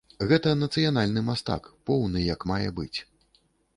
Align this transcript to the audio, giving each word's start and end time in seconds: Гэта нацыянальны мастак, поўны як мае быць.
Гэта 0.29 0.53
нацыянальны 0.61 1.23
мастак, 1.29 1.69
поўны 1.91 2.19
як 2.33 2.49
мае 2.53 2.69
быць. 2.81 2.99